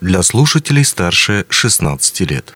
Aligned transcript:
для 0.00 0.22
слушателей 0.22 0.84
старше 0.84 1.44
16 1.48 2.20
лет. 2.20 2.54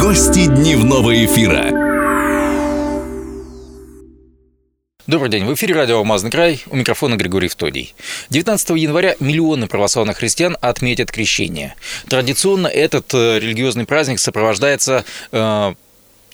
Гости 0.00 0.46
дневного 0.46 1.24
эфира. 1.24 1.88
Добрый 5.06 5.30
день, 5.30 5.46
в 5.46 5.54
эфире 5.54 5.74
радио 5.74 5.98
«Алмазный 5.98 6.30
край», 6.30 6.62
у 6.66 6.76
микрофона 6.76 7.16
Григорий 7.16 7.48
Втодий. 7.48 7.94
19 8.28 8.70
января 8.70 9.16
миллионы 9.20 9.66
православных 9.66 10.18
христиан 10.18 10.56
отметят 10.60 11.10
крещение. 11.10 11.74
Традиционно 12.08 12.66
этот 12.66 13.14
э, 13.14 13.38
религиозный 13.38 13.86
праздник 13.86 14.18
сопровождается 14.18 15.06
э, 15.32 15.74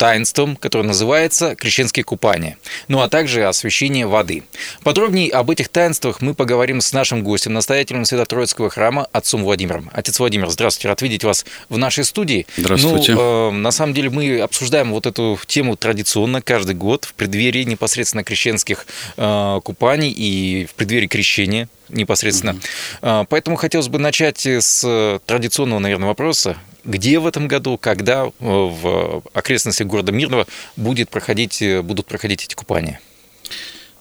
таинством, 0.04 0.56
которое 0.56 0.84
называется 0.84 1.54
крещенские 1.56 2.04
купания, 2.04 2.58
ну 2.88 3.00
а 3.00 3.08
также 3.08 3.46
освящение 3.46 4.06
воды. 4.06 4.42
Подробнее 4.82 5.30
об 5.30 5.48
этих 5.48 5.70
таинствах 5.70 6.20
мы 6.20 6.34
поговорим 6.34 6.82
с 6.82 6.92
нашим 6.92 7.24
гостем, 7.24 7.54
настоятелем 7.54 8.04
Свято-Троицкого 8.04 8.68
храма, 8.68 9.08
отцом 9.12 9.44
Владимиром. 9.44 9.90
Отец 9.94 10.18
Владимир, 10.18 10.50
здравствуйте, 10.50 10.88
рад 10.88 11.00
видеть 11.00 11.24
вас 11.24 11.46
в 11.70 11.78
нашей 11.78 12.04
студии. 12.04 12.46
Здравствуйте. 12.58 13.14
Ну, 13.14 13.48
э, 13.48 13.50
на 13.52 13.70
самом 13.70 13.94
деле 13.94 14.10
мы 14.10 14.40
обсуждаем 14.40 14.90
вот 14.90 15.06
эту 15.06 15.38
тему 15.46 15.74
традиционно 15.74 16.42
каждый 16.42 16.74
год 16.74 17.06
в 17.06 17.14
преддверии 17.14 17.64
непосредственно 17.64 18.24
крещенских 18.24 18.86
э, 19.16 19.60
купаний 19.64 20.10
и 20.10 20.66
в 20.66 20.74
преддверии 20.74 21.06
крещения 21.06 21.70
непосредственно. 21.88 22.56
Mm-hmm. 23.02 23.26
Поэтому 23.28 23.56
хотелось 23.56 23.88
бы 23.88 23.98
начать 23.98 24.46
с 24.46 25.20
традиционного, 25.26 25.78
наверное, 25.78 26.08
вопроса 26.08 26.56
где 26.84 27.18
в 27.18 27.26
этом 27.26 27.48
году, 27.48 27.78
когда 27.78 28.26
э, 28.26 28.30
в 28.38 29.22
окрестностях 29.32 29.86
города 29.86 30.12
Мирного 30.12 30.46
будет 30.76 31.08
проходить, 31.08 31.62
э, 31.62 31.82
будут 31.82 32.06
проходить 32.06 32.44
эти 32.44 32.54
купания? 32.54 33.00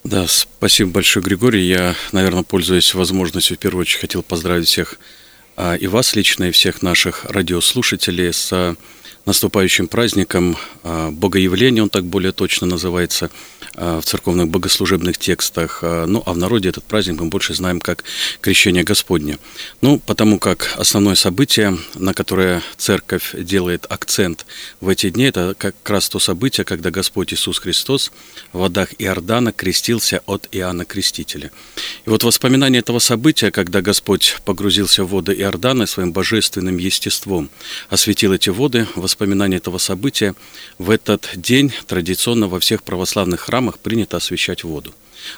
Да, 0.04 0.28
спасибо 0.28 0.92
большое, 0.92 1.24
Григорий. 1.24 1.66
Я, 1.66 1.96
наверное, 2.12 2.44
пользуясь 2.44 2.94
возможностью, 2.94 3.56
в 3.56 3.60
первую 3.60 3.82
очередь 3.82 4.02
хотел 4.02 4.22
поздравить 4.22 4.68
всех 4.68 5.00
а, 5.56 5.76
и 5.76 5.88
вас 5.88 6.16
лично, 6.16 6.46
и 6.46 6.52
всех 6.52 6.82
наших 6.82 7.26
радиослушателей 7.26 8.34
с 8.34 8.76
наступающим 9.26 9.88
праздником 9.88 10.58
а, 10.84 11.12
Богоявления, 11.12 11.84
он 11.84 11.90
так 11.90 12.06
более 12.06 12.32
точно 12.32 12.68
называется– 12.68 13.30
Э, 13.76 14.00
в 14.00 14.06
церковных 14.06 14.50
богослужебных 14.50 15.18
текстах. 15.18 15.80
Э, 15.82 16.06
ну, 16.08 16.22
а 16.26 16.34
в 16.34 16.38
народе 16.38 16.70
этот 16.70 16.84
праздник 16.84 17.20
мы 17.20 17.28
больше 17.28 17.56
знаем 17.56 17.80
как 17.80 18.04
Крещение 18.40 18.84
Господне. 18.84 19.40
Ну, 19.82 20.00
потому 20.00 20.38
как 20.38 20.76
основное 20.78 21.16
событие, 21.16 21.78
на 21.96 22.14
которое 22.14 22.62
церковь 22.78 23.34
делает 23.36 23.88
акцент 23.90 24.46
в 24.80 24.90
эти 24.90 25.10
дни, 25.10 25.26
это 25.26 25.56
как 25.58 25.76
раз 25.90 26.08
то 26.10 26.20
событие, 26.20 26.66
когда 26.66 26.92
Господь 26.92 27.34
Иисус 27.34 27.58
Христос 27.58 28.12
в 28.52 28.60
водах 28.60 28.90
Иордана 29.00 29.52
крестился 29.52 30.22
от 30.28 30.48
Иоанна 30.52 30.86
Крестителя. 30.86 31.50
И 32.06 32.10
вот 32.10 32.24
воспоминание 32.24 32.82
этого 32.82 33.00
события, 33.00 33.50
когда 33.50 33.82
Господь 33.82 34.38
погрузился 34.46 35.04
в 35.04 35.10
воды 35.10 35.34
Иордана 35.34 35.88
своим 35.88 36.12
божественным 36.12 36.78
естеством, 36.78 37.50
осветил 37.90 38.34
эти 38.34 38.50
воды, 38.50 38.86
этого 39.58 39.78
события 39.78 40.36
в 40.78 40.90
этот 40.90 41.30
день 41.36 41.72
традиционно 41.88 42.48
во 42.48 42.60
всех 42.60 42.84
православных 42.84 43.42
храмах 43.42 43.80
принято 43.80 44.18
освещать 44.18 44.64
воду. 44.64 44.94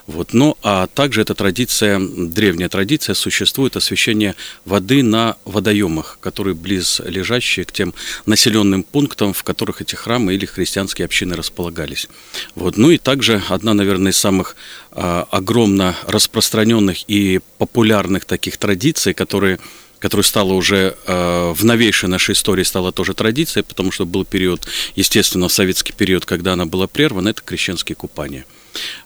Вот. 0.08 0.34
Ну, 0.34 0.58
а 0.64 0.88
также 0.88 1.22
эта 1.22 1.36
традиция, 1.36 2.00
древняя 2.00 2.70
традиция, 2.70 3.14
существует 3.14 3.76
освещение 3.76 4.36
воды 4.66 5.04
на 5.04 5.38
водоемах, 5.46 6.18
которые 6.22 6.56
близ 6.56 7.02
лежащие 7.06 7.66
к 7.66 7.72
тем 7.72 7.94
населенным 8.26 8.84
пунктам, 8.84 9.34
в 9.34 9.44
которых 9.44 9.82
эти 9.82 9.96
храмы 9.96 10.34
или 10.34 10.46
христианские 10.46 11.06
общины 11.06 11.36
располагались. 11.36 12.08
Вот. 12.56 12.78
Ну 12.78 12.92
и 12.92 12.98
также 12.98 13.42
одна, 13.50 13.74
наверное, 13.74 14.12
из 14.12 14.18
самых 14.18 14.56
а, 14.92 15.28
огромно 15.32 15.96
распространенных 16.08 17.10
и 17.10 17.40
популярных 17.58 18.26
таких 18.26 18.58
традиций, 18.58 19.14
которые 19.14 19.60
которая 20.00 20.24
стала 20.24 20.54
уже 20.54 20.96
э, 21.06 21.54
в 21.56 21.64
новейшей 21.64 22.10
нашей 22.10 22.34
истории 22.34 22.64
стала 22.64 22.92
тоже 22.92 23.14
традицией, 23.14 23.64
потому 23.64 23.92
что 23.92 24.06
был 24.06 24.26
период, 24.26 24.68
естественно, 24.96 25.50
советский 25.50 25.94
период, 25.94 26.26
когда 26.26 26.54
она 26.54 26.66
была 26.66 26.88
прервана, 26.88 27.30
это 27.30 27.42
крещенские 27.42 27.96
купания. 27.96 28.46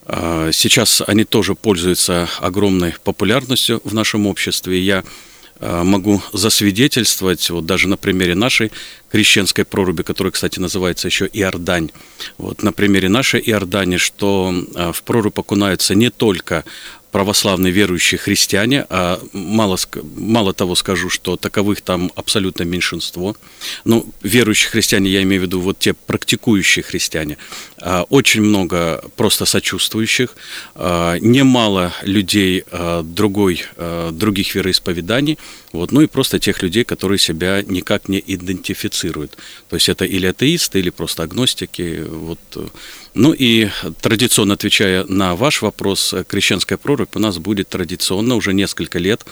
Э, 0.06 0.52
сейчас 0.53 1.02
они 1.06 1.24
тоже 1.24 1.56
пользуются 1.56 2.30
огромной 2.40 2.96
популярностью 3.03 3.81
в 3.84 3.94
нашем 3.94 4.28
обществе. 4.28 4.80
Я 4.80 5.03
э, 5.59 5.84
могу 5.84 6.22
засвидетельствовать, 6.34 7.50
вот 7.50 7.66
даже 7.66 7.88
на 7.88 7.97
примере 7.97 8.36
нашей 8.36 8.72
крещенской 9.12 9.66
проруби, 9.66 10.03
которая, 10.03 10.31
кстати, 10.31 10.59
называется 10.59 11.08
еще 11.08 11.30
Иордань, 11.31 11.92
вот 12.38 12.63
на 12.63 12.72
примере 12.72 13.09
нашей 13.09 13.42
Иордани, 13.42 13.97
что 13.97 14.53
э, 14.75 14.92
в 14.94 15.03
прорубь 15.03 15.38
окунаются 15.38 15.96
не 15.96 16.09
только 16.09 16.63
православные 17.12 17.72
верующие 17.72 18.18
христиане, 18.18 18.86
а 18.90 19.20
мало, 19.34 19.78
мало 20.16 20.53
того 20.53 20.75
скажу, 20.75 21.09
что 21.09 21.38
таковых 21.38 21.81
там 21.81 22.12
абсолютно 22.16 22.64
меньшинство. 22.64 23.36
Ну, 23.86 24.06
верующие 24.22 24.70
христиане, 24.70 25.09
я 25.09 25.24
имею 25.24 25.42
в 25.42 25.46
виду 25.46 25.59
вот 25.59 25.80
те 25.80 25.94
практикующие 25.94 26.84
христиане. 26.84 27.38
А, 27.78 28.03
очень 28.09 28.42
много 28.42 29.03
просто 29.16 29.46
сочувствующих, 29.46 30.36
а, 30.75 31.18
немало 31.19 31.94
людей 32.03 32.64
а, 32.72 33.03
другой, 33.03 33.64
других 34.12 34.56
вероисповеданий, 34.56 35.38
вот, 35.72 35.92
ну 35.92 36.02
и 36.02 36.08
просто 36.08 36.40
тех 36.40 36.62
людей, 36.64 36.84
которые 36.84 37.19
себя 37.19 37.64
никак 37.66 38.09
не 38.09 38.24
идентифицируют. 38.25 39.38
То 39.69 39.75
есть 39.75 39.90
это 39.90 40.06
или 40.06 40.25
атеисты, 40.25 40.80
или 40.80 40.90
просто 40.90 41.24
агностики. 41.24 42.03
Вот. 42.08 42.40
Ну 43.14 43.34
и 43.34 43.69
традиционно 44.02 44.56
отвечая 44.56 45.03
на 45.06 45.36
ваш 45.36 45.62
вопрос, 45.62 46.16
крещенская 46.28 46.78
прорубь 47.00 47.16
у 47.16 47.20
нас 47.20 47.38
будет 47.38 47.70
традиционно 47.70 48.36
уже 48.36 48.54
несколько 48.54 49.00
лет. 49.00 49.26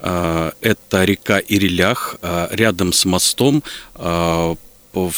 Это 0.00 1.04
река 1.04 1.38
Ирилях 1.38 2.16
рядом 2.50 2.92
с 2.92 3.04
мостом 3.04 3.62
в 3.94 4.56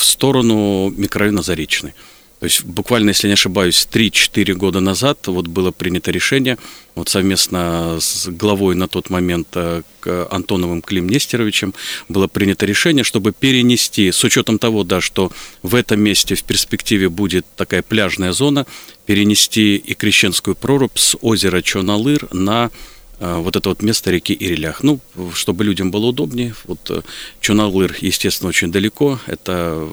сторону 0.01 0.91
микрорайона 0.91 1.43
Заречный. 1.43 1.95
То 2.39 2.45
есть 2.45 2.65
буквально, 2.65 3.11
если 3.11 3.29
не 3.29 3.33
ошибаюсь, 3.33 3.89
3-4 3.91 4.53
года 4.55 4.81
назад 4.81 5.27
вот 5.27 5.47
было 5.47 5.71
принято 5.71 6.11
решение 6.11 6.59
вот 6.95 7.09
совместно 7.09 7.99
с 7.99 8.29
главой 8.29 8.75
на 8.75 8.89
тот 8.89 9.11
момент 9.11 9.49
э, 9.55 9.83
Антоновым 10.31 10.83
Клим 10.83 11.09
Нестеровичем 11.09 11.75
было 12.09 12.27
принято 12.27 12.67
решение, 12.67 13.05
чтобы 13.05 13.33
перенести, 13.33 14.13
с 14.13 14.23
учетом 14.23 14.59
того, 14.59 14.85
да, 14.85 15.01
что 15.01 15.33
в 15.63 15.75
этом 15.75 16.01
месте 16.01 16.35
в 16.35 16.45
перспективе 16.45 17.09
будет 17.09 17.47
такая 17.57 17.83
пляжная 17.83 18.33
зона, 18.33 18.67
перенести 19.07 19.77
и 19.77 19.95
Крещенскую 19.95 20.57
прорубь 20.57 20.97
с 20.97 21.17
озера 21.21 21.63
Чоналыр 21.63 22.29
на 22.33 22.71
вот 23.19 23.57
это 23.57 23.71
вот 23.71 23.83
место 23.83 24.11
реки 24.11 24.37
Ирилях. 24.39 24.83
Ну, 24.83 25.01
чтобы 25.33 25.65
людям 25.65 25.91
было 25.91 26.07
удобнее. 26.07 26.55
Вот 26.65 26.91
э, 26.91 27.01
Чуналыр, 27.41 27.97
естественно, 28.01 28.51
очень 28.51 28.71
далеко. 28.71 29.19
Это 29.27 29.89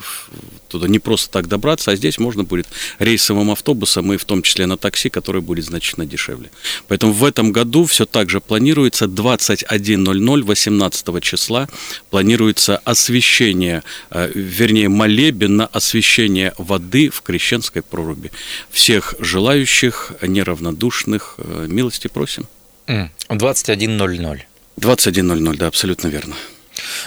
туда 0.67 0.87
не 0.87 0.99
просто 0.99 1.29
так 1.29 1.47
добраться, 1.47 1.91
а 1.91 1.95
здесь 1.95 2.17
можно 2.17 2.43
будет 2.43 2.67
рейсовым 2.99 3.51
автобусом 3.51 4.11
и 4.11 4.17
в 4.17 4.25
том 4.25 4.41
числе 4.41 4.65
на 4.65 4.75
такси, 4.75 5.09
который 5.09 5.41
будет 5.41 5.65
значительно 5.65 6.05
дешевле. 6.05 6.51
Поэтому 6.87 7.13
в 7.13 7.23
этом 7.23 7.51
году 7.51 7.85
все 7.85 8.05
так 8.05 8.29
же 8.29 8.41
планируется 8.41 9.05
21.00 9.05 10.41
18 10.43 11.23
числа 11.23 11.69
планируется 12.09 12.77
освещение, 12.77 13.83
э, 14.09 14.31
вернее 14.33 14.89
молебен 14.89 15.55
на 15.55 15.67
освещение 15.67 16.53
воды 16.57 17.09
в 17.09 17.21
Крещенской 17.21 17.83
проруби. 17.83 18.31
Всех 18.69 19.15
желающих, 19.19 20.13
неравнодушных, 20.21 21.37
милости 21.67 22.07
просим. 22.07 22.47
21.00. 22.87 24.41
21.00, 24.79 25.57
да, 25.57 25.67
абсолютно 25.67 26.07
верно. 26.07 26.35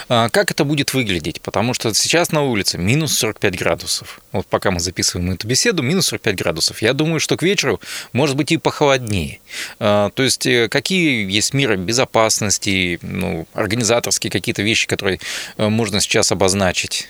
А 0.09 0.29
как 0.29 0.51
это 0.51 0.65
будет 0.65 0.95
выглядеть? 0.95 1.41
Потому 1.41 1.75
что 1.75 1.93
сейчас 1.95 2.33
на 2.33 2.43
улице 2.43 2.79
минус 2.79 3.17
45 3.19 3.59
градусов. 3.59 4.21
Вот 4.33 4.47
пока 4.47 4.71
мы 4.71 4.81
записываем 4.81 5.33
эту 5.33 5.47
беседу, 5.47 5.83
минус 5.83 6.07
45 6.07 6.37
градусов. 6.37 6.83
Я 6.83 6.93
думаю, 6.93 7.21
что 7.21 7.37
к 7.37 7.43
вечеру 7.43 7.81
может 8.13 8.37
быть 8.37 8.53
и 8.53 8.57
похолоднее. 8.57 9.41
А, 9.79 10.11
то 10.11 10.23
есть 10.23 10.47
э, 10.47 10.69
какие 10.69 11.31
есть 11.31 11.55
меры 11.55 11.77
безопасности, 11.77 12.99
ну, 13.03 13.47
организаторские 13.55 14.31
какие-то 14.31 14.63
вещи, 14.63 14.87
которые 14.87 15.21
э, 15.57 15.69
можно 15.69 16.01
сейчас 16.01 16.31
обозначить? 16.33 17.09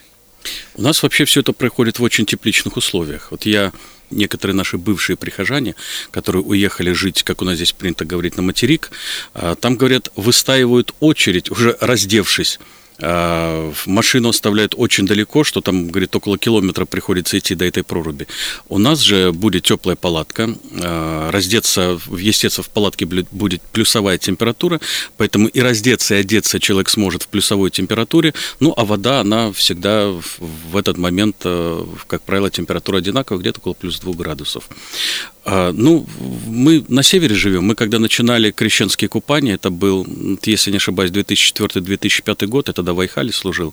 У 0.74 0.82
нас 0.82 1.02
вообще 1.02 1.24
все 1.24 1.40
это 1.40 1.52
происходит 1.52 1.98
в 1.98 2.02
очень 2.02 2.24
тепличных 2.24 2.76
условиях. 2.76 3.30
Вот 3.30 3.44
я 3.46 3.72
некоторые 4.10 4.54
наши 4.54 4.78
бывшие 4.78 5.16
прихожане, 5.16 5.74
которые 6.10 6.42
уехали 6.42 6.92
жить, 6.92 7.22
как 7.22 7.42
у 7.42 7.44
нас 7.44 7.56
здесь 7.56 7.72
принято 7.72 8.04
говорить, 8.04 8.36
на 8.36 8.42
материк, 8.42 8.90
а, 9.34 9.54
там, 9.54 9.76
говорят, 9.76 10.10
выстаивают 10.16 10.94
очередь, 11.00 11.50
уже 11.50 11.76
раздевшись, 11.80 12.58
машину 12.98 14.28
оставляют 14.30 14.74
очень 14.76 15.06
далеко, 15.06 15.44
что 15.44 15.60
там, 15.60 15.88
говорит, 15.88 16.14
около 16.16 16.38
километра 16.38 16.84
приходится 16.86 17.38
идти 17.38 17.54
до 17.54 17.64
этой 17.64 17.82
проруби. 17.82 18.26
У 18.68 18.78
нас 18.78 19.00
же 19.00 19.32
будет 19.32 19.64
теплая 19.64 19.96
палатка, 19.96 20.54
а, 20.82 21.30
раздеться, 21.30 22.00
естественно, 22.16 22.64
в 22.64 22.70
палатке 22.70 23.06
будет 23.06 23.62
плюсовая 23.62 24.18
температура, 24.18 24.80
поэтому 25.16 25.48
и 25.48 25.60
раздеться, 25.60 26.14
и 26.14 26.18
одеться 26.18 26.60
человек 26.60 26.88
сможет 26.88 27.24
в 27.24 27.28
плюсовой 27.28 27.70
температуре, 27.70 28.32
ну, 28.60 28.72
а 28.76 28.84
вода, 28.84 29.20
она 29.20 29.52
всегда 29.52 30.10
в 30.38 30.76
этот 30.76 30.96
момент, 30.96 31.36
э, 31.44 31.84
как 32.06 32.22
правило, 32.22 32.50
температура 32.50 32.98
одинаковая, 32.98 33.40
где-то 33.40 33.60
около 33.60 33.74
плюс 33.74 34.00
2 34.00 34.14
градусов. 34.14 34.68
А, 35.48 35.72
ну, 35.72 36.04
мы 36.48 36.84
на 36.88 37.04
севере 37.04 37.36
живем. 37.36 37.64
Мы 37.64 37.76
когда 37.76 38.00
начинали 38.00 38.50
крещенские 38.50 39.08
купания, 39.08 39.54
это 39.54 39.70
был, 39.70 40.04
если 40.42 40.72
не 40.72 40.78
ошибаюсь, 40.78 41.12
2004-2005 41.12 42.46
год, 42.46 42.68
это 42.68 42.82
до 42.82 42.94
Вайхали 42.94 43.30
служил. 43.30 43.72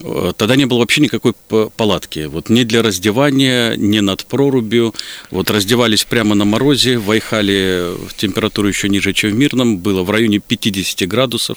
Э, 0.00 0.32
тогда 0.36 0.56
не 0.56 0.66
было 0.66 0.80
вообще 0.80 1.00
никакой 1.00 1.32
палатки. 1.76 2.26
Вот 2.26 2.50
ни 2.50 2.64
для 2.64 2.82
раздевания, 2.82 3.76
ни 3.76 4.00
над 4.00 4.26
прорубью. 4.26 4.94
Вот 5.30 5.50
раздевались 5.50 6.04
прямо 6.04 6.34
на 6.34 6.44
морозе, 6.44 6.98
в 6.98 7.10
Айхале 7.10 7.94
температура 8.18 8.68
еще 8.68 8.90
ниже, 8.90 9.14
чем 9.14 9.30
в 9.30 9.34
Мирном, 9.34 9.78
было 9.78 10.02
в 10.02 10.10
районе 10.10 10.38
50 10.38 11.08
градусов. 11.08 11.56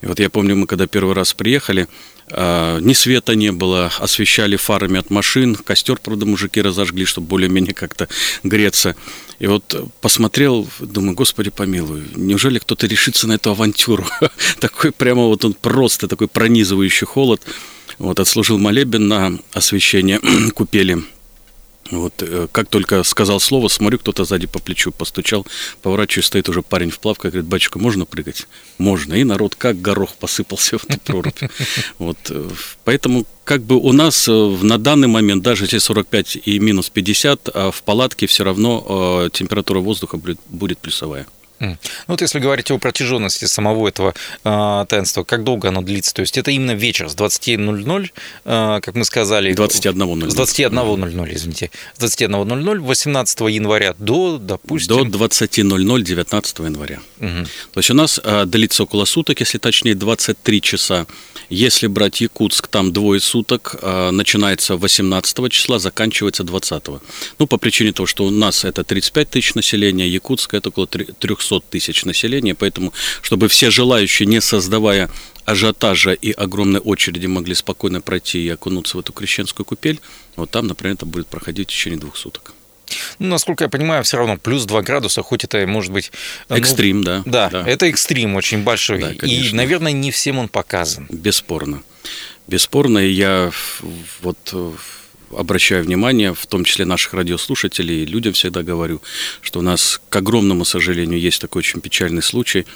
И 0.00 0.06
вот 0.06 0.18
я 0.18 0.30
помню, 0.30 0.56
мы 0.56 0.66
когда 0.66 0.86
первый 0.86 1.14
раз 1.14 1.34
приехали, 1.34 1.88
ни 2.30 2.94
света 2.94 3.34
не 3.34 3.52
было, 3.52 3.92
освещали 3.98 4.56
фарами 4.56 4.98
от 4.98 5.10
машин, 5.10 5.54
костер, 5.56 5.98
правда, 6.02 6.24
мужики 6.26 6.62
разожгли, 6.62 7.04
чтобы 7.04 7.26
более-менее 7.26 7.74
как-то 7.74 8.08
греться. 8.42 8.96
И 9.38 9.46
вот 9.46 9.90
посмотрел, 10.00 10.68
думаю, 10.80 11.14
господи 11.14 11.50
помилуй, 11.50 12.04
неужели 12.14 12.58
кто-то 12.58 12.86
решится 12.86 13.26
на 13.26 13.34
эту 13.34 13.50
авантюру? 13.50 14.06
такой 14.60 14.92
прямо 14.92 15.26
вот 15.26 15.44
он 15.44 15.52
просто 15.54 16.08
такой 16.08 16.28
пронизывающий 16.28 17.06
холод. 17.06 17.42
Вот 17.98 18.20
отслужил 18.20 18.58
молебен 18.58 19.06
на 19.06 19.38
освещение 19.52 20.20
купели. 20.54 21.02
Вот 21.90 22.22
э, 22.22 22.48
как 22.50 22.68
только 22.68 23.02
сказал 23.02 23.40
слово, 23.40 23.68
смотрю, 23.68 23.98
кто-то 23.98 24.24
сзади 24.24 24.46
по 24.46 24.58
плечу 24.58 24.90
постучал, 24.90 25.46
поворачиваюсь, 25.82 26.26
стоит 26.26 26.48
уже 26.48 26.62
парень 26.62 26.90
в 26.90 26.98
плавках, 26.98 27.32
говорит, 27.32 27.48
батюшка, 27.48 27.78
можно 27.78 28.06
прыгать? 28.06 28.46
Можно. 28.78 29.14
И 29.14 29.24
народ 29.24 29.54
как 29.54 29.80
горох 29.80 30.14
посыпался 30.14 30.78
в 30.78 30.84
эту 30.84 31.00
прорубь. 31.00 31.42
Вот. 31.98 32.18
Э, 32.30 32.48
поэтому 32.84 33.26
как 33.44 33.62
бы 33.62 33.76
у 33.76 33.92
нас 33.92 34.26
э, 34.28 34.32
на 34.32 34.78
данный 34.78 35.08
момент, 35.08 35.42
даже 35.42 35.64
если 35.64 35.78
45 35.78 36.38
и 36.44 36.58
минус 36.58 36.88
50, 36.88 37.50
а 37.52 37.70
в 37.70 37.82
палатке 37.82 38.26
все 38.26 38.44
равно 38.44 39.28
температура 39.32 39.80
воздуха 39.80 40.18
будет 40.48 40.78
плюсовая. 40.78 41.26
Ну 41.60 41.76
вот 42.08 42.20
если 42.20 42.38
говорить 42.38 42.70
о 42.70 42.78
протяженности 42.78 43.44
самого 43.46 43.88
этого 43.88 44.14
э, 44.44 44.84
таинства, 44.88 45.24
как 45.24 45.44
долго 45.44 45.68
оно 45.68 45.82
длится? 45.82 46.12
То 46.14 46.20
есть 46.20 46.36
это 46.36 46.50
именно 46.50 46.72
вечер 46.72 47.08
с 47.08 47.14
20.00, 47.14 48.10
э, 48.44 48.80
как 48.82 48.94
мы 48.94 49.04
сказали... 49.04 49.52
21.00. 49.54 50.30
С 50.30 50.36
21.00, 50.36 51.34
извините. 51.34 51.70
С 51.96 52.02
21.00 52.02 52.78
18 52.80 53.40
января 53.40 53.94
до, 53.98 54.38
допустим... 54.38 55.10
До 55.10 55.26
20.00 55.26 56.02
19 56.02 56.58
января. 56.58 57.00
Угу. 57.20 57.44
То 57.72 57.80
есть 57.80 57.90
у 57.90 57.94
нас 57.94 58.20
э, 58.22 58.44
длится 58.46 58.82
около 58.82 59.04
суток, 59.04 59.40
если 59.40 59.58
точнее 59.58 59.94
23 59.94 60.60
часа. 60.60 61.06
Если 61.50 61.86
брать 61.86 62.20
Якутск, 62.20 62.66
там 62.68 62.92
двое 62.92 63.20
суток, 63.20 63.76
э, 63.80 64.10
начинается 64.10 64.76
18 64.76 65.52
числа, 65.52 65.78
заканчивается 65.78 66.42
20. 66.42 66.84
Ну, 67.38 67.46
по 67.46 67.58
причине 67.58 67.92
того, 67.92 68.06
что 68.06 68.24
у 68.24 68.30
нас 68.30 68.64
это 68.64 68.82
35 68.82 69.30
тысяч 69.30 69.54
населения, 69.54 70.08
Якутск 70.08 70.54
это 70.54 70.70
около 70.70 70.86
300 70.86 71.43
200 71.48 71.70
тысяч 71.70 72.04
населения, 72.04 72.54
поэтому, 72.54 72.92
чтобы 73.22 73.48
все 73.48 73.70
желающие, 73.70 74.26
не 74.26 74.40
создавая 74.40 75.10
ажиотажа 75.44 76.12
и 76.12 76.32
огромной 76.32 76.80
очереди, 76.80 77.26
могли 77.26 77.54
спокойно 77.54 78.00
пройти 78.00 78.44
и 78.44 78.48
окунуться 78.48 78.96
в 78.96 79.00
эту 79.00 79.12
крещенскую 79.12 79.66
купель, 79.66 80.00
вот 80.36 80.50
там, 80.50 80.66
например, 80.66 80.94
это 80.94 81.06
будет 81.06 81.26
проходить 81.26 81.68
в 81.68 81.72
течение 81.72 81.98
двух 81.98 82.16
суток. 82.16 82.52
Ну, 83.18 83.28
насколько 83.28 83.64
я 83.64 83.70
понимаю, 83.70 84.04
все 84.04 84.18
равно 84.18 84.36
плюс 84.36 84.64
2 84.64 84.82
градуса, 84.82 85.22
хоть 85.22 85.44
это 85.44 85.66
может 85.66 85.92
быть... 85.92 86.12
Ну, 86.48 86.56
экстрим, 86.56 87.02
да. 87.02 87.22
Да, 87.24 87.48
да. 87.50 87.64
это 87.66 87.86
экстрим 87.86 88.36
очень 88.36 88.62
большой. 88.62 89.00
Да, 89.00 89.12
и, 89.12 89.52
наверное, 89.52 89.92
не 89.92 90.10
всем 90.10 90.38
он 90.38 90.48
показан. 90.48 91.06
Бесспорно. 91.10 91.82
Бесспорно, 92.46 92.98
и 92.98 93.10
я 93.10 93.50
вот 94.20 94.54
обращаю 95.38 95.84
внимание, 95.84 96.34
в 96.34 96.46
том 96.46 96.64
числе 96.64 96.84
наших 96.84 97.14
радиослушателей, 97.14 98.04
людям 98.04 98.32
всегда 98.32 98.62
говорю, 98.62 99.02
что 99.40 99.60
у 99.60 99.62
нас, 99.62 100.00
к 100.08 100.16
огромному 100.16 100.64
сожалению, 100.64 101.20
есть 101.20 101.40
такой 101.40 101.60
очень 101.60 101.80
печальный 101.80 102.22
случай, 102.22 102.66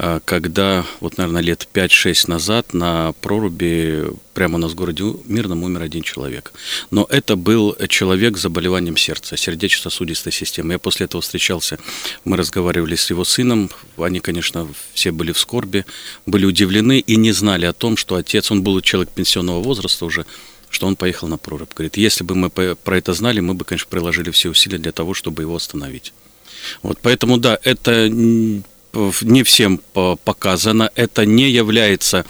а, 0.00 0.20
когда, 0.24 0.84
вот, 1.00 1.16
наверное, 1.18 1.42
лет 1.42 1.66
5-6 1.72 2.28
назад 2.28 2.74
на 2.74 3.12
проруби 3.20 4.06
прямо 4.34 4.56
у 4.56 4.58
нас 4.58 4.72
в 4.72 4.74
городе 4.74 5.02
Мирном 5.24 5.64
умер 5.64 5.82
один 5.82 6.02
человек. 6.02 6.52
Но 6.90 7.06
это 7.10 7.34
был 7.34 7.76
человек 7.88 8.36
с 8.36 8.42
заболеванием 8.42 8.96
сердца, 8.96 9.36
сердечно-сосудистой 9.36 10.32
системы. 10.32 10.74
Я 10.74 10.78
после 10.78 11.06
этого 11.06 11.20
встречался, 11.20 11.78
мы 12.24 12.36
разговаривали 12.36 12.94
с 12.94 13.10
его 13.10 13.24
сыном, 13.24 13.70
они, 13.96 14.20
конечно, 14.20 14.68
все 14.92 15.10
были 15.10 15.32
в 15.32 15.38
скорби, 15.38 15.84
были 16.26 16.44
удивлены 16.44 17.00
и 17.00 17.16
не 17.16 17.32
знали 17.32 17.66
о 17.66 17.72
том, 17.72 17.96
что 17.96 18.14
отец, 18.14 18.52
он 18.52 18.62
был 18.62 18.80
человек 18.82 19.10
пенсионного 19.12 19.60
возраста 19.60 20.04
уже, 20.04 20.26
что 20.70 20.86
он 20.86 20.96
поехал 20.96 21.28
на 21.28 21.38
прорубь. 21.38 21.72
Говорит, 21.74 21.96
если 21.96 22.24
бы 22.24 22.34
мы 22.34 22.50
про 22.50 22.98
это 22.98 23.12
знали, 23.12 23.40
мы 23.40 23.54
бы, 23.54 23.64
конечно, 23.64 23.88
приложили 23.90 24.30
все 24.30 24.50
усилия 24.50 24.78
для 24.78 24.92
того, 24.92 25.14
чтобы 25.14 25.42
его 25.42 25.56
остановить. 25.56 26.12
Вот, 26.82 26.98
поэтому, 27.00 27.38
да, 27.38 27.58
это 27.62 28.08
не 28.08 29.42
всем 29.44 29.80
показано, 30.24 30.90
это 30.94 31.24
не 31.24 31.50
является 31.50 32.24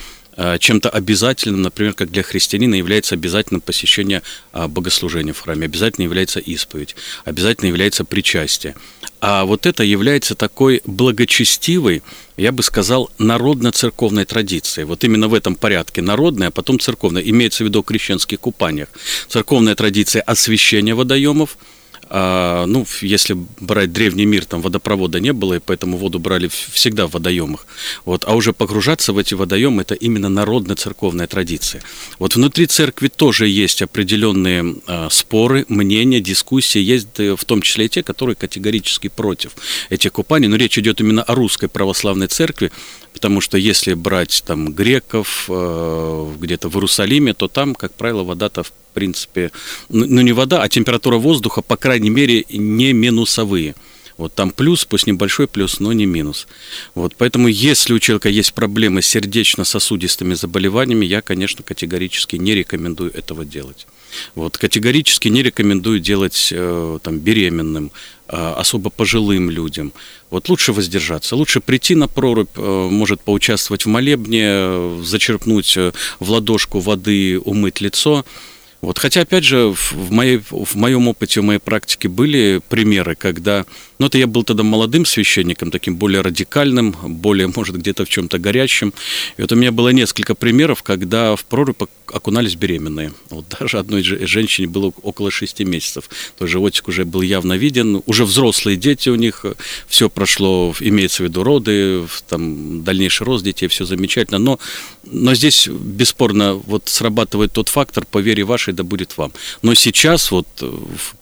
чем-то 0.59 0.89
обязательным, 0.89 1.63
например, 1.63 1.95
как 1.95 2.11
для 2.11 2.23
христианина 2.23 2.77
является 2.77 3.15
обязательным 3.15 3.61
посещение 3.61 4.23
а, 4.53 4.69
богослужения 4.69 5.33
в 5.33 5.41
храме, 5.41 5.65
обязательно 5.65 6.05
является 6.05 6.39
исповедь, 6.39 6.95
обязательно 7.25 7.69
является 7.69 8.05
причастие. 8.05 8.77
А 9.21 9.45
вот 9.45 9.67
это 9.67 9.83
является 9.83 10.37
такой 10.37 10.81
благочестивой, 10.87 12.03
я 12.37 12.53
бы 12.53 12.63
сказал, 12.63 13.11
народно-церковной 13.19 14.27
традицией. 14.27 14.85
Вот 14.85 15.03
именно 15.03 15.27
в 15.27 15.35
этом 15.35 15.57
порядке 15.57 16.03
народная, 16.03 16.49
а 16.49 16.53
потом 16.53 16.79
церковная. 16.79 17.23
Имеется 17.23 17.65
в 17.65 17.67
виду 17.67 17.83
крещенских 17.83 18.39
купаниях. 18.39 18.89
Церковная 19.29 19.75
традиция 19.75 20.23
освящения 20.23 20.95
водоемов– 20.95 21.59
а, 22.11 22.67
ну, 22.67 22.87
если 23.03 23.37
брать 23.61 23.93
древний 23.93 24.27
мир, 24.27 24.45
там 24.45 24.63
водопровода 24.63 25.21
не 25.21 25.33
было, 25.33 25.55
и 25.55 25.59
поэтому 25.59 25.97
воду 25.97 26.19
брали 26.19 26.49
всегда 26.49 27.07
в 27.07 27.13
водоемах. 27.13 27.67
Вот, 28.05 28.25
а 28.27 28.35
уже 28.35 28.53
погружаться 28.53 29.13
в 29.13 29.19
эти 29.19 29.35
водоемы– 29.35 29.83
это 29.89 29.95
именно 29.95 30.29
народно-церковная 30.29 31.27
традиция. 31.27 31.83
Вот 32.19 32.37
внутри 32.37 32.67
церкви 32.67 33.09
тоже 33.09 33.49
есть 33.49 33.83
определенные 33.83 34.77
а, 34.87 35.09
споры, 35.11 35.65
мнения, 35.69 36.21
дискуссии. 36.21 36.81
Есть 36.81 37.21
э, 37.21 37.37
в 37.37 37.45
том 37.45 37.63
числе 37.63 37.87
и 37.87 37.89
те, 37.89 38.03
которые 38.03 38.37
категорически 38.37 39.09
против 39.09 39.53
этих 39.91 40.13
купаний. 40.13 40.49
Но 40.49 40.57
речь 40.57 40.79
идет 40.79 41.01
именно 41.01 41.23
о 41.23 41.35
русской 41.35 41.69
православной 41.69 42.29
церкви, 42.29 42.71
потому 43.19 43.41
что 43.41 43.59
если 43.59 43.95
брать 43.95 44.45
там 44.47 44.73
греков 44.73 45.47
э, 45.49 46.35
где-то 46.39 46.69
в 46.69 46.77
Иерусалиме, 46.77 47.35
то 47.35 47.49
там, 47.49 47.75
как 47.75 47.93
правило, 47.93 48.23
вода-то 48.23 48.63
в 48.63 48.73
принципе, 48.95 49.51
ну, 49.89 50.07
ну 50.09 50.21
не 50.21 50.33
вода, 50.33 50.63
а 50.63 50.69
температура 50.69 51.17
воздуха, 51.17 51.61
по 51.61 51.77
крайней 51.77 52.11
мере, 52.11 52.45
не 52.49 52.93
минусовые. 52.93 53.75
Вот 54.19 54.35
там 54.35 54.53
плюс, 54.53 54.85
пусть 54.85 55.09
небольшой 55.09 55.49
плюс, 55.49 55.81
но 55.81 55.93
не 55.93 56.07
минус. 56.07 56.47
Вот, 56.95 57.17
поэтому 57.19 57.49
если 57.49 57.93
у 57.93 57.99
человека 57.99 58.29
есть 58.29 58.55
проблемы 58.55 59.03
с 59.03 59.09
сердечно-сосудистыми 59.09 60.35
заболеваниями, 60.35 61.05
я, 61.05 61.21
конечно, 61.21 61.65
категорически 61.65 62.37
не 62.37 62.55
рекомендую 62.55 63.13
этого 63.13 63.45
делать. 63.45 63.89
Вот, 64.37 64.59
категорически 64.59 65.27
не 65.27 65.43
рекомендую 65.43 65.99
делать 65.99 66.51
э, 66.53 66.99
там, 67.03 67.19
беременным, 67.19 67.91
особо 68.29 68.91
пожилым 68.91 69.51
людям. 69.51 69.93
Вот 70.31 70.49
лучше 70.49 70.73
воздержаться, 70.73 71.37
лучше 71.37 71.61
прийти 71.61 71.95
на 71.95 72.09
прорубь, 72.09 72.49
э, 72.57 72.89
может 72.91 73.21
поучаствовать 73.21 73.87
в 73.87 73.89
молебне, 73.89 74.45
э, 74.45 75.03
зачерпнуть 75.05 75.77
э, 75.77 75.93
в 76.21 76.31
ладошку 76.31 76.81
воды, 76.81 77.41
умыть 77.41 77.81
лицо– 77.81 78.25
вот, 78.81 78.99
хотя, 78.99 79.23
опять 79.23 79.45
же, 79.45 79.75
в, 79.75 80.11
моей, 80.13 80.41
в 80.51 80.75
моем 80.77 81.09
опыте, 81.09 81.41
в 81.41 81.45
моей 81.45 81.59
практике 81.59 82.09
были 82.09 82.61
примеры, 82.69 83.17
когда, 83.17 83.67
ну, 83.99 84.07
это 84.07 84.19
я 84.19 84.29
был 84.29 84.45
тогда 84.45 84.63
молодым 84.63 85.05
священником, 85.05 85.73
таким 85.73 85.97
более 85.97 86.21
радикальным, 86.21 86.95
более, 87.03 87.49
может, 87.49 87.77
где-то 87.77 88.05
в 88.05 88.09
чем-то 88.09 88.39
горячим. 88.39 88.95
И 89.37 89.43
вот 89.43 89.51
у 89.51 89.57
меня 89.57 89.73
было 89.73 89.89
несколько 89.89 90.37
примеров, 90.37 90.85
когда 90.85 91.35
в 91.35 91.45
прорубь 91.45 91.83
окунались 92.13 92.55
беременные. 92.55 93.13
Вот 93.31 93.47
даже 93.61 93.79
одной 93.79 94.03
женщине 94.03 94.69
было 94.69 94.93
около 95.03 95.31
шести 95.31 95.65
месяцев. 95.65 96.09
То 96.39 96.47
животик 96.47 96.89
уже 96.89 97.05
был 97.05 97.23
явно 97.23 97.55
виден. 97.55 98.03
Уже 98.07 98.25
взрослые 98.25 98.77
дети 98.77 99.09
у 99.09 99.17
них, 99.17 99.45
все 99.87 100.09
прошло, 100.09 100.75
имеется 100.81 101.23
в 101.23 101.27
виду 101.27 101.43
роды, 101.43 102.07
там, 102.29 102.85
дальнейший 102.85 103.27
рост 103.27 103.45
детей, 103.45 103.69
все 103.69 103.85
замечательно. 103.85 104.39
Но, 104.39 104.59
но 105.05 105.35
здесь, 105.35 105.69
бесспорно, 105.69 106.55
вот 106.55 106.89
срабатывает 106.89 107.53
тот 107.53 107.69
фактор, 107.69 108.05
по 108.05 108.19
вере 108.19 108.45
вашей, 108.45 108.68
вашей 108.69 108.75
да 108.75 108.83
будет 108.83 109.19
вам. 109.19 109.33
Но 109.63 109.75
сейчас, 109.75 110.31
вот 110.31 110.47
э, 110.61 110.73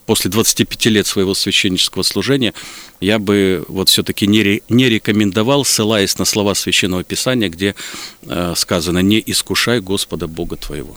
после 0.06 0.30
25 0.30 0.86
лет 0.86 1.06
своего 1.06 1.34
священнического 1.34 2.02
служения, 2.02 2.52
я 3.00 3.18
бы 3.18 3.64
вот 3.68 3.88
все-таки 3.88 4.26
не, 4.26 4.62
не 4.68 4.88
рекомендовал, 4.88 5.64
ссылаясь 5.64 6.18
на 6.18 6.24
слова 6.24 6.54
Священного 6.54 7.04
Писания, 7.04 7.48
где 7.48 7.74
э, 8.22 8.54
сказано 8.56 9.02
«не 9.02 9.22
искушай 9.26 9.80
Господа 9.80 10.26
Бога 10.26 10.56
твоего». 10.56 10.96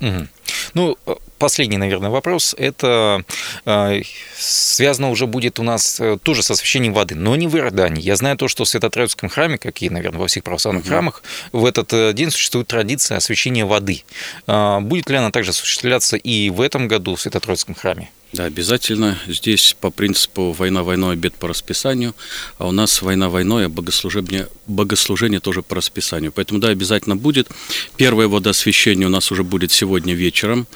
Угу. 0.00 0.28
Ну, 0.74 0.96
э, 1.06 1.14
последний, 1.38 1.76
наверное, 1.76 2.10
вопрос. 2.10 2.54
Это 2.58 3.22
э, 3.64 4.02
связано 4.36 5.10
уже 5.10 5.26
будет 5.26 5.58
у 5.58 5.62
нас 5.62 6.00
э, 6.00 6.18
тоже 6.22 6.42
со 6.42 6.52
освящением 6.52 6.94
воды, 6.94 7.14
но 7.14 7.36
не 7.36 7.46
в 7.46 7.56
Иордании. 7.56 8.02
Я 8.02 8.16
знаю 8.16 8.36
то, 8.36 8.48
что 8.48 8.64
в 8.64 8.68
Свято-Троицком 8.68 9.28
храме, 9.28 9.58
как 9.58 9.82
и, 9.82 9.90
наверное, 9.90 10.20
во 10.20 10.26
всех 10.26 10.44
православных 10.44 10.84
угу. 10.84 10.90
храмах, 10.90 11.22
в 11.52 11.64
этот 11.64 11.92
э, 11.92 12.12
день 12.12 12.30
существует 12.30 12.68
традиция 12.68 13.16
освящения 13.16 13.64
воды. 13.64 14.04
Э, 14.46 14.80
будет 14.80 15.10
ли 15.10 15.16
она 15.16 15.30
также 15.30 15.50
осуществляться 15.50 16.16
и 16.16 16.50
в 16.50 16.60
этом 16.60 16.88
году 16.88 17.14
в 17.14 17.20
Свято-Троицком 17.20 17.74
храме? 17.74 18.10
Да, 18.32 18.44
обязательно. 18.44 19.18
Здесь 19.26 19.74
по 19.80 19.90
принципу 19.90 20.52
война 20.52 20.82
войной, 20.82 21.14
обед 21.14 21.34
по 21.34 21.48
расписанию, 21.48 22.14
а 22.58 22.68
у 22.68 22.72
нас 22.72 23.00
война 23.00 23.30
войной, 23.30 23.66
а 23.66 23.68
богослужение, 23.70 24.48
богослужение 24.66 25.40
тоже 25.40 25.62
по 25.62 25.76
расписанию. 25.76 26.30
Поэтому, 26.30 26.60
да, 26.60 26.68
обязательно 26.68 27.16
будет. 27.16 27.48
Первое 27.96 28.28
водоосвящение 28.28 29.06
у 29.06 29.10
нас 29.10 29.32
уже 29.32 29.44
будет 29.44 29.72
сегодня 29.72 30.12
вечером. 30.12 30.66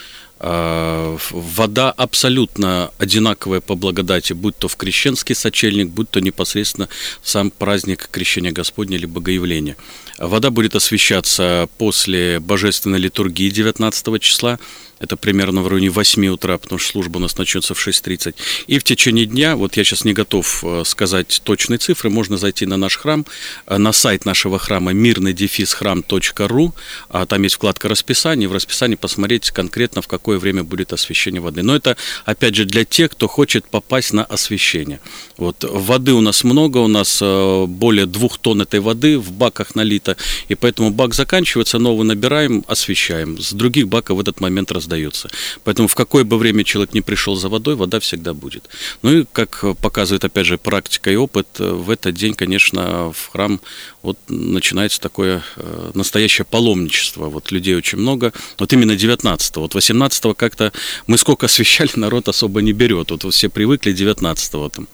А, 0.44 1.16
вода 1.30 1.92
абсолютно 1.92 2.90
одинаковая 2.99 3.61
по 3.61 3.76
благодати, 3.76 4.32
будь 4.32 4.56
то 4.56 4.66
в 4.66 4.75
крещенский 4.75 5.37
сочельник, 5.37 5.90
будь 5.90 6.11
то 6.11 6.21
непосредственно 6.21 6.88
сам 7.23 7.50
праздник 7.50 8.09
Крещения 8.11 8.50
Господня 8.50 8.97
или 8.97 9.06
Богоявления. 9.06 9.76
Вода 10.18 10.50
будет 10.50 10.75
освещаться 10.75 11.68
после 11.78 12.40
божественной 12.40 12.99
литургии 12.99 13.50
19 13.50 14.21
числа, 14.21 14.59
это 15.02 15.16
примерно 15.16 15.62
в 15.62 15.68
районе 15.68 15.90
8 15.90 16.26
утра, 16.28 16.56
потому 16.59 16.78
что 16.78 16.92
служба 16.92 17.16
у 17.16 17.21
нас 17.21 17.37
начнется 17.37 17.75
в 17.75 17.88
6.30. 17.88 18.37
И 18.68 18.78
в 18.78 18.85
течение 18.85 19.26
дня, 19.26 19.56
вот 19.56 19.76
я 19.76 19.82
сейчас 19.82 20.04
не 20.04 20.12
готов 20.12 20.62
э, 20.62 20.85
сказать 20.87 21.42
точные 21.44 21.78
цифры, 21.78 22.09
можно 22.09 22.37
зайти 22.37 22.66
на 22.66 22.76
наш 22.76 22.97
храм, 22.97 23.26
э, 23.66 23.78
на 23.78 23.92
сайт 23.92 24.25
нашего 24.25 24.61
храма 24.61 24.92
мирный 24.92 25.32
дефис 25.32 25.75
храм.ру, 25.75 26.75
а 27.09 27.26
там 27.26 27.42
есть 27.42 27.56
вкладка 27.56 27.88
расписания, 27.88 28.49
в 28.49 28.52
расписании 28.52 28.94
посмотреть 28.94 29.50
конкретно, 29.50 30.02
в 30.02 30.06
какое 30.06 30.38
время 30.38 30.62
будет 30.62 30.92
освещение 30.92 31.40
воды. 31.40 31.62
Но 31.62 31.75
это, 31.75 31.97
опять 32.25 32.54
же, 32.54 32.64
для 32.64 32.85
тех, 32.85 33.11
кто 33.11 33.26
хочет 33.26 33.66
попасть 33.66 34.12
на 34.12 34.25
освещение. 34.25 35.00
Вот, 35.37 35.64
воды 35.64 36.12
у 36.12 36.21
нас 36.21 36.44
много, 36.44 36.78
у 36.78 36.88
нас 36.88 37.18
э, 37.21 37.66
более 37.66 38.06
двух 38.06 38.38
тонн 38.38 38.62
этой 38.62 38.78
воды 38.78 39.18
в 39.18 39.32
баках 39.32 39.75
налито, 39.75 40.16
и 40.49 40.54
поэтому 40.54 40.90
бак 40.90 41.12
заканчивается, 41.14 41.80
новый 41.80 42.06
набираем, 42.06 42.64
освещаем. 42.68 43.40
С 43.40 43.52
других 43.52 43.88
баков 43.88 44.18
в 44.18 44.21
этот 44.21 44.40
момент 44.40 44.71
раздаем 44.71 44.91
раздается. 44.92 45.30
Поэтому 45.64 45.88
в 45.88 45.94
какое 45.94 46.25
бы 46.25 46.38
время 46.38 46.64
человек 46.64 46.94
не 46.94 47.00
пришел 47.00 47.37
за 47.37 47.49
водой, 47.49 47.75
вода 47.75 47.99
всегда 47.99 48.34
будет. 48.34 48.68
Ну 49.02 49.20
и, 49.20 49.25
как 49.32 49.64
показывает, 49.80 50.25
опять 50.25 50.46
же, 50.46 50.58
практика 50.58 51.11
и 51.11 51.16
опыт, 51.16 51.46
в 51.58 51.90
этот 51.90 52.14
день, 52.14 52.34
конечно, 52.34 53.12
в 53.12 53.32
храм 53.32 53.61
вот 54.02 54.18
начинается 54.28 55.00
такое 55.00 55.42
э, 55.56 55.90
настоящее 55.94 56.44
паломничество. 56.44 57.28
Вот 57.28 57.52
людей 57.52 57.76
очень 57.76 57.99
много. 57.99 58.32
Вот 58.58 58.72
именно 58.72 58.92
19-го. 58.92 59.61
Вот 59.61 59.75
18-го 59.75 60.34
как-то 60.34 60.72
мы 61.06 61.18
сколько 61.18 61.46
освещали, 61.46 61.90
народ 61.94 62.28
особо 62.28 62.62
не 62.62 62.72
берет. 62.72 63.11
Вот 63.11 63.34
все 63.34 63.49
привыкли 63.49 63.92
19-го 63.92 64.68
там. 64.68 64.88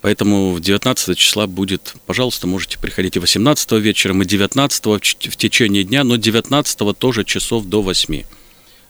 Поэтому 0.00 0.52
в 0.52 0.60
19 0.60 1.16
числа 1.16 1.46
будет, 1.46 1.94
пожалуйста, 2.06 2.46
можете 2.46 2.78
приходить 2.78 3.16
и 3.16 3.20
18 3.20 3.72
вечером, 3.72 4.20
и 4.20 4.26
19 4.26 4.84
в 4.84 5.36
течение 5.36 5.82
дня, 5.84 6.04
но 6.04 6.16
19 6.16 6.98
тоже 6.98 7.24
часов 7.24 7.64
до 7.64 7.80
8. 7.80 8.24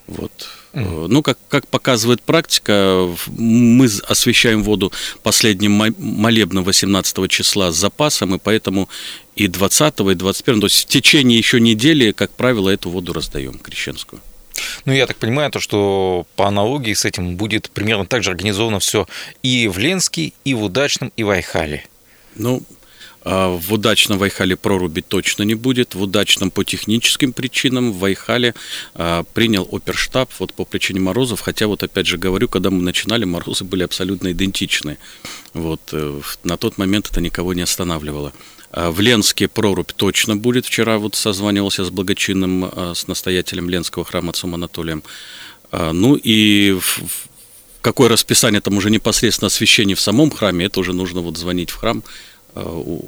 Вот. 0.06 0.32
Mm. 0.74 1.06
Ну, 1.08 1.22
как, 1.22 1.38
как 1.48 1.66
показывает 1.68 2.20
практика, 2.20 3.08
мы 3.28 3.88
освещаем 4.06 4.62
воду 4.62 4.92
последним 5.22 5.72
молебным 5.98 6.64
18 6.64 7.30
числа 7.30 7.70
с 7.70 7.76
запасом, 7.76 8.34
и 8.34 8.38
поэтому 8.38 8.88
и 9.36 9.46
20 9.46 10.00
и 10.00 10.14
21, 10.14 10.60
то 10.60 10.66
есть 10.66 10.82
в 10.82 10.84
течение 10.86 11.38
еще 11.38 11.60
недели, 11.60 12.12
как 12.12 12.30
правило, 12.32 12.68
эту 12.68 12.90
воду 12.90 13.12
раздаем 13.12 13.58
крещенскую. 13.58 14.20
Ну, 14.84 14.92
я 14.92 15.06
так 15.06 15.16
понимаю, 15.16 15.50
то, 15.50 15.60
что 15.60 16.26
по 16.36 16.46
аналогии 16.46 16.94
с 16.94 17.04
этим 17.04 17.36
будет 17.36 17.70
примерно 17.70 18.06
так 18.06 18.22
же 18.22 18.30
организовано 18.30 18.78
все 18.78 19.06
и 19.42 19.68
в 19.68 19.78
Ленске, 19.78 20.32
и 20.44 20.54
в 20.54 20.62
Удачном, 20.62 21.12
и 21.16 21.22
в 21.22 21.30
Айхале. 21.30 21.84
Ну, 22.36 22.62
в 23.24 23.72
удачном 23.72 24.18
Вайхале 24.18 24.54
проруби 24.56 25.00
точно 25.00 25.44
не 25.44 25.54
будет. 25.54 25.94
В 25.94 26.02
удачном 26.02 26.50
по 26.50 26.62
техническим 26.62 27.32
причинам 27.32 27.92
в 27.92 27.98
Вайхале 27.98 28.54
а, 28.94 29.24
принял 29.32 29.66
оперштаб 29.72 30.30
вот 30.38 30.52
по 30.52 30.64
причине 30.64 31.00
морозов. 31.00 31.40
Хотя 31.40 31.66
вот 31.66 31.82
опять 31.82 32.06
же 32.06 32.18
говорю, 32.18 32.48
когда 32.48 32.70
мы 32.70 32.82
начинали, 32.82 33.24
морозы 33.24 33.64
были 33.64 33.82
абсолютно 33.82 34.32
идентичны. 34.32 34.98
Вот, 35.54 35.80
э, 35.92 36.20
на 36.44 36.58
тот 36.58 36.76
момент 36.76 37.08
это 37.10 37.22
никого 37.22 37.54
не 37.54 37.62
останавливало. 37.62 38.34
А 38.70 38.90
в 38.90 39.00
Ленске 39.00 39.48
прорубь 39.48 39.92
точно 39.92 40.36
будет. 40.36 40.66
Вчера 40.66 40.98
вот 40.98 41.14
созванивался 41.14 41.84
с 41.84 41.90
благочинным, 41.90 42.70
с 42.94 43.06
настоятелем 43.06 43.70
Ленского 43.70 44.04
храма 44.04 44.30
отцом 44.30 44.54
Анатолием. 44.54 45.02
Ну 45.72 46.16
и 46.16 46.78
какое 47.84 48.08
расписание 48.08 48.60
там 48.60 48.76
уже 48.76 48.90
непосредственно 48.90 49.46
освящение 49.46 49.94
в 49.94 50.00
самом 50.00 50.30
храме, 50.30 50.64
это 50.64 50.80
уже 50.80 50.92
нужно 50.92 51.20
вот 51.20 51.36
звонить 51.36 51.70
в 51.70 51.76
храм, 51.76 52.02
Э, 52.54 52.62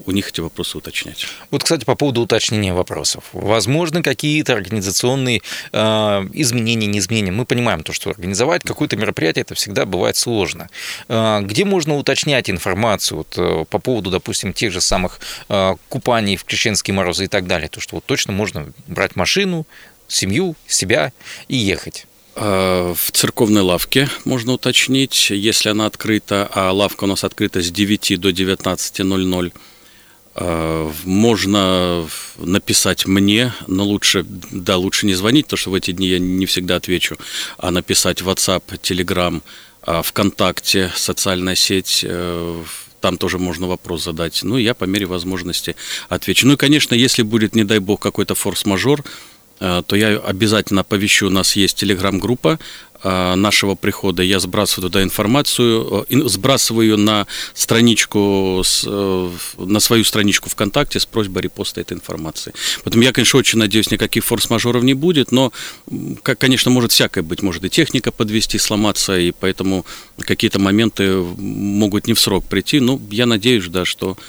у, 0.06 0.10
них 0.10 0.28
эти 0.28 0.40
вопросы 0.40 0.78
уточнять. 0.78 1.26
Вот, 1.50 1.62
кстати, 1.62 1.84
по 1.84 1.94
поводу 1.94 2.22
уточнения 2.22 2.74
вопросов. 2.74 3.24
Возможно, 3.32 4.02
какие-то 4.02 4.52
организационные 4.54 5.42
э, 5.72 5.78
изменения, 6.32 6.86
не 6.86 6.98
изменения. 6.98 7.30
Мы 7.30 7.44
понимаем 7.44 7.82
то, 7.82 7.92
что 7.92 8.10
организовать 8.10 8.62
какое-то 8.62 8.96
мероприятие, 8.96 9.42
это 9.42 9.54
всегда 9.54 9.84
бывает 9.84 10.16
сложно. 10.16 10.68
Э, 11.08 11.40
где 11.42 11.64
можно 11.64 11.96
уточнять 11.96 12.50
информацию 12.50 13.18
вот, 13.18 13.34
э, 13.36 13.64
по 13.70 13.78
поводу, 13.78 14.10
допустим, 14.10 14.52
тех 14.52 14.72
же 14.72 14.80
самых 14.80 15.20
э, 15.48 15.76
купаний 15.88 16.36
в 16.36 16.44
крещенские 16.44 16.94
морозы 16.94 17.24
и 17.24 17.28
так 17.28 17.46
далее? 17.46 17.68
То, 17.68 17.80
что 17.80 17.96
вот 17.96 18.04
точно 18.04 18.32
можно 18.32 18.72
брать 18.88 19.14
машину, 19.14 19.66
семью, 20.08 20.56
себя 20.66 21.12
и 21.48 21.56
ехать. 21.56 22.06
Э, 22.38 22.92
в 22.94 23.12
церковной 23.12 23.62
лавке 23.62 24.10
можно 24.26 24.52
уточнить, 24.52 25.30
если 25.30 25.70
она 25.70 25.86
открыта, 25.86 26.48
а 26.52 26.70
лавка 26.70 27.04
у 27.04 27.06
нас 27.06 27.24
открыта 27.24 27.62
с 27.62 27.70
9 27.70 28.20
до 28.20 28.28
19.00. 28.28 29.52
Э, 30.34 30.92
можно 31.04 32.06
написать 32.36 33.06
мне, 33.06 33.54
но 33.66 33.84
лучше, 33.84 34.26
да, 34.28 34.76
лучше 34.76 35.06
не 35.06 35.14
звонить, 35.14 35.46
потому 35.46 35.58
что 35.58 35.70
в 35.70 35.74
эти 35.74 35.92
дни 35.92 36.08
я 36.08 36.18
не 36.18 36.44
всегда 36.44 36.76
отвечу, 36.76 37.16
а 37.56 37.70
написать 37.70 38.20
в 38.20 38.28
WhatsApp, 38.28 38.64
Telegram, 38.82 39.40
э, 39.86 40.02
ВКонтакте, 40.04 40.92
социальная 40.94 41.54
сеть, 41.54 42.04
там 43.00 43.18
тоже 43.18 43.38
можно 43.38 43.66
вопрос 43.66 44.04
задать. 44.04 44.40
Ну, 44.42 44.58
я 44.58 44.74
по 44.74 44.84
мере 44.84 45.06
возможности 45.06 45.76
отвечу. 46.08 46.46
Ну 46.46 46.54
и, 46.54 46.56
конечно, 46.56 46.94
если 46.94 47.22
будет, 47.22 47.54
не 47.54 47.64
дай 47.64 47.78
бог, 47.78 48.00
какой-то 48.00 48.34
форс-мажор, 48.34 49.04
Э, 49.04 49.04
то 49.58 49.96
я 49.96 50.18
обязательно 50.18 50.82
оповещу, 50.82 51.26
у 51.26 51.30
нас 51.30 51.56
есть 51.56 51.76
телеграм-группа 51.78 52.58
э, 53.02 53.34
нашего 53.34 53.74
прихода, 53.74 54.22
я 54.22 54.38
сбрасываю 54.38 54.90
туда 54.90 55.02
информацию, 55.02 56.06
э, 56.08 56.28
сбрасываю 56.28 56.98
на 56.98 57.26
страничку, 57.54 58.62
на 58.84 59.80
свою 59.80 60.04
страничку 60.04 60.50
ВКонтакте 60.50 61.00
с 61.00 61.06
просьбой 61.06 61.42
репоста 61.42 61.80
этой 61.80 61.94
информации. 61.94 62.52
Поэтому 62.84 63.04
я, 63.04 63.12
конечно, 63.12 63.38
очень 63.38 63.58
надеюсь, 63.58 63.90
никаких 63.90 64.24
форс-мажоров 64.24 64.82
не 64.82 64.94
будет, 64.94 65.32
но, 65.32 65.52
как, 66.22 66.38
конечно, 66.38 66.70
может 66.70 66.92
всякое 66.92 67.22
быть, 67.22 67.42
может 67.42 67.64
и 67.64 67.70
техника 67.70 68.12
подвести, 68.12 68.58
сломаться, 68.58 69.18
и 69.18 69.32
поэтому 69.32 69.86
какие-то 70.18 70.58
моменты 70.58 71.16
могут 71.16 72.06
не 72.06 72.12
в 72.14 72.20
срок 72.20 72.44
прийти, 72.44 72.80
но 72.80 73.00
я 73.10 73.26
надеюсь, 73.26 73.66
да, 73.68 73.84
что 73.84 74.16
Э, 74.16 74.20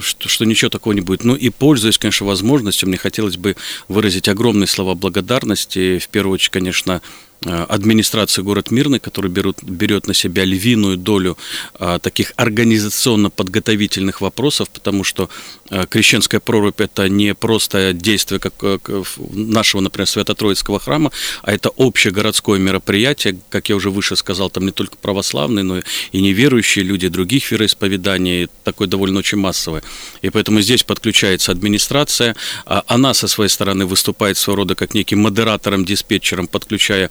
что, 0.00 0.28
что 0.28 0.44
ничего 0.44 0.68
такого 0.68 0.92
не 0.92 1.00
будет. 1.00 1.24
Ну 1.24 1.34
и 1.34 1.50
пользуясь, 1.50 1.98
конечно, 1.98 2.26
возможностью, 2.26 2.88
мне 2.88 2.98
хотелось 2.98 3.36
бы 3.36 3.56
выразить 3.88 4.28
огромные 4.28 4.66
слова 4.66 4.94
благодарности. 4.94 5.98
В 5.98 6.08
первую 6.08 6.34
очередь, 6.34 6.50
конечно, 6.50 7.00
Э, 7.00 7.33
администрации 7.44 8.42
город 8.42 8.70
Мирный, 8.70 9.00
который 9.00 9.30
берут, 9.30 9.62
берет 9.62 10.06
на 10.06 10.14
себя 10.14 10.44
львиную 10.44 10.96
долю 10.96 11.36
а, 11.74 11.98
таких 11.98 12.32
организационно-подготовительных 12.36 14.20
вопросов, 14.20 14.70
потому 14.70 15.04
что 15.04 15.28
а, 15.70 15.86
крещенская 15.86 16.40
прорубь 16.40 16.80
это 16.80 17.08
не 17.08 17.34
просто 17.34 17.92
действие 17.92 18.40
как, 18.40 18.56
как 18.56 18.90
нашего, 19.30 19.80
например, 19.80 20.06
Свято-Троицкого 20.08 20.80
храма, 20.80 21.12
а 21.42 21.52
это 21.52 21.70
общегородское 21.76 22.58
мероприятие, 22.58 23.38
как 23.50 23.68
я 23.68 23.76
уже 23.76 23.90
выше 23.90 24.16
сказал, 24.16 24.50
там 24.50 24.64
не 24.64 24.72
только 24.72 24.96
православные, 24.96 25.64
но 25.64 25.82
и 26.12 26.20
неверующие 26.20 26.84
люди 26.84 27.08
других 27.08 27.50
вероисповеданий, 27.50 28.48
такое 28.64 28.88
довольно 28.88 29.18
очень 29.18 29.38
массовое. 29.38 29.82
И 30.22 30.30
поэтому 30.30 30.60
здесь 30.60 30.82
подключается 30.82 31.52
администрация, 31.52 32.36
а 32.66 32.84
она 32.86 33.14
со 33.14 33.28
своей 33.28 33.50
стороны 33.50 33.86
выступает 33.86 34.38
своего 34.38 34.62
рода 34.62 34.74
как 34.74 34.94
неким 34.94 35.20
модератором, 35.20 35.84
диспетчером, 35.84 36.46
подключая 36.46 37.10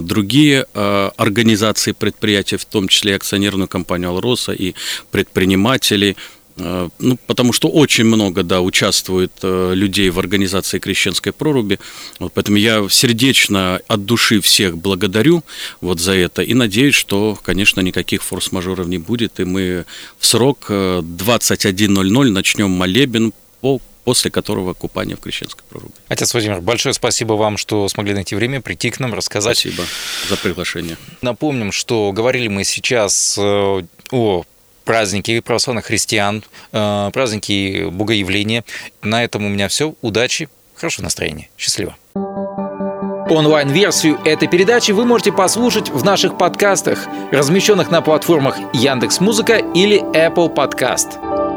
другие 0.00 0.66
а, 0.74 1.12
организации 1.16 1.92
предприятия, 1.92 2.56
в 2.56 2.64
том 2.64 2.88
числе 2.88 3.16
акционерную 3.16 3.68
компанию 3.68 4.10
«Алроса» 4.10 4.52
и 4.52 4.74
предприниматели, 5.10 6.16
а, 6.58 6.88
ну, 6.98 7.18
потому 7.26 7.52
что 7.52 7.68
очень 7.68 8.04
много, 8.04 8.42
да, 8.42 8.60
участвует 8.60 9.32
людей 9.42 10.10
в 10.10 10.18
организации 10.18 10.78
крещенской 10.78 11.32
проруби. 11.32 11.78
Вот, 12.18 12.32
поэтому 12.32 12.58
я 12.58 12.86
сердечно 12.90 13.80
от 13.88 14.04
души 14.04 14.40
всех 14.40 14.76
благодарю 14.78 15.42
вот 15.80 16.00
за 16.00 16.12
это 16.12 16.42
и 16.42 16.54
надеюсь, 16.54 16.94
что, 16.94 17.38
конечно, 17.42 17.80
никаких 17.80 18.22
форс-мажоров 18.22 18.86
не 18.86 18.98
будет, 18.98 19.40
и 19.40 19.44
мы 19.44 19.84
в 20.18 20.26
срок 20.26 20.66
21.00 20.68 22.30
начнем 22.30 22.70
молебен 22.70 23.32
по 23.60 23.80
после 24.04 24.30
которого 24.30 24.74
купание 24.74 25.16
в 25.16 25.20
Крещенской 25.20 25.64
проруби. 25.68 25.94
Отец 26.08 26.32
Владимир, 26.32 26.60
большое 26.60 26.92
спасибо 26.94 27.34
вам, 27.34 27.56
что 27.56 27.88
смогли 27.88 28.14
найти 28.14 28.34
время 28.34 28.60
прийти 28.60 28.90
к 28.90 29.00
нам, 29.00 29.14
рассказать. 29.14 29.58
Спасибо 29.58 29.84
за 30.28 30.36
приглашение. 30.36 30.96
Напомним, 31.20 31.72
что 31.72 32.12
говорили 32.12 32.48
мы 32.48 32.64
сейчас 32.64 33.36
э, 33.38 33.82
о 34.10 34.44
праздники 34.84 35.40
православных 35.40 35.86
христиан, 35.86 36.42
э, 36.72 37.10
праздники 37.12 37.88
Богоявления. 37.90 38.64
На 39.02 39.24
этом 39.24 39.44
у 39.44 39.48
меня 39.48 39.68
все. 39.68 39.94
Удачи, 40.02 40.48
хорошего 40.74 41.04
настроения. 41.04 41.48
Счастливо. 41.56 41.96
Онлайн-версию 43.30 44.20
этой 44.24 44.48
передачи 44.48 44.90
вы 44.92 45.06
можете 45.06 45.32
послушать 45.32 45.88
в 45.88 46.04
наших 46.04 46.36
подкастах, 46.36 47.06
размещенных 47.30 47.90
на 47.90 48.02
платформах 48.02 48.58
Яндекс.Музыка 48.74 49.56
или 49.56 50.02
Apple 50.12 50.54
Podcast. 50.54 51.51